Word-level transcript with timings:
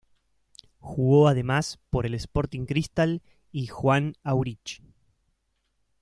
Jugó 0.79 1.27
además 1.27 1.77
por 1.91 2.07
el 2.07 2.15
Sporting 2.15 2.65
Cristal 2.65 3.21
y 3.51 3.67
Juan 3.67 4.15
Aurich. 4.23 4.81